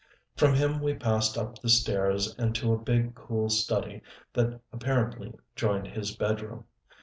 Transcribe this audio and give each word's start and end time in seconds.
From 0.35 0.55
him 0.55 0.81
we 0.81 0.95
passed 0.95 1.37
up 1.37 1.59
the 1.61 1.69
stairs 1.69 2.33
and 2.39 2.55
to 2.55 2.73
a 2.73 2.77
big, 2.79 3.13
cool 3.13 3.49
study 3.49 4.01
that 4.33 4.59
apparently 4.73 5.31
joined 5.55 5.89
his 5.89 6.15
bedroom. 6.15 6.65